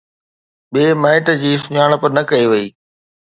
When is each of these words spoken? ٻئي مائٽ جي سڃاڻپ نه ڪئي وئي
ٻئي 0.73 0.87
مائٽ 1.03 1.25
جي 1.41 1.51
سڃاڻپ 1.63 2.01
نه 2.15 2.21
ڪئي 2.29 2.45
وئي 2.51 2.65